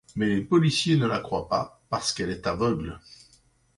Mais 0.15 0.25
les 0.25 0.41
policiers 0.41 0.97
ne 0.97 1.05
la 1.05 1.19
croient 1.19 1.47
pas 1.47 1.79
parce 1.91 2.11
qu'elle 2.11 2.31
est 2.31 2.47
aveugle. 2.47 2.99